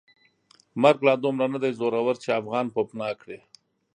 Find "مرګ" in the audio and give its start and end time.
0.81-0.99